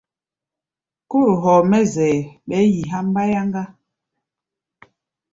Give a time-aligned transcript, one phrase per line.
[1.09, 3.63] Kóro hɔɔ mɛ́ zɛʼɛ, ɓɛɛ́ yi há̧ mbáyáŋá.